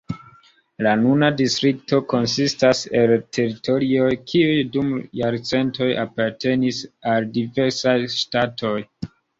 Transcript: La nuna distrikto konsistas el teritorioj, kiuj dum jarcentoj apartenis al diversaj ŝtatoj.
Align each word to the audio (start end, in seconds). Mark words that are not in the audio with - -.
La 0.85 0.93
nuna 1.01 1.29
distrikto 1.41 1.99
konsistas 2.13 2.81
el 3.01 3.13
teritorioj, 3.39 4.09
kiuj 4.33 4.57
dum 4.79 4.93
jarcentoj 5.23 5.93
apartenis 6.09 6.85
al 7.15 7.33
diversaj 7.39 7.99
ŝtatoj. 8.21 8.79